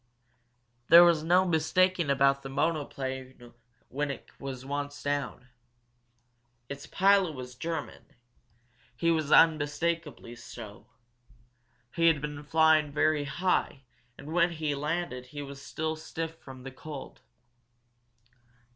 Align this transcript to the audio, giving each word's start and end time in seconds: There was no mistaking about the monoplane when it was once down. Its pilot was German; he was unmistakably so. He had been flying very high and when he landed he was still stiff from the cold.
There 0.87 1.03
was 1.03 1.21
no 1.23 1.45
mistaking 1.45 2.09
about 2.09 2.41
the 2.41 2.49
monoplane 2.49 3.53
when 3.87 4.09
it 4.09 4.31
was 4.39 4.65
once 4.65 5.03
down. 5.03 5.49
Its 6.67 6.87
pilot 6.87 7.33
was 7.35 7.53
German; 7.53 8.05
he 8.95 9.11
was 9.11 9.31
unmistakably 9.31 10.35
so. 10.35 10.87
He 11.93 12.07
had 12.07 12.19
been 12.19 12.43
flying 12.43 12.91
very 12.91 13.25
high 13.25 13.83
and 14.17 14.33
when 14.33 14.53
he 14.53 14.73
landed 14.73 15.27
he 15.27 15.43
was 15.43 15.61
still 15.61 15.95
stiff 15.95 16.35
from 16.39 16.63
the 16.63 16.71
cold. 16.71 17.21